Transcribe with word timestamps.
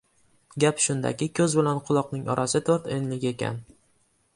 Gap 0.63 0.81
shundaki, 0.85 1.29
ko‘z 1.41 1.57
bilan 1.61 1.83
quloqning 1.91 2.27
orasi- 2.37 2.63
to‘rt 2.71 2.93
enlik 2.97 3.33
ekan. 3.37 3.63